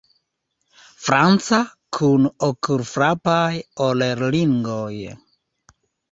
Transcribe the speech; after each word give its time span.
Franca, 1.07 1.57
kun 1.97 2.23
okulfrapaj 2.47 3.51
orelringoj. 3.89 4.95